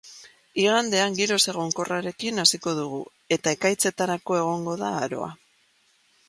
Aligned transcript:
Igandea 0.61 1.03
giro 1.19 1.35
ezegonkorrarekin 1.41 2.43
hasiko 2.45 2.73
dugu, 2.79 3.03
eta 3.37 3.55
ekaitzetarako 3.59 4.39
egongo 4.41 4.75
da 4.83 4.91
aroa. 5.05 5.31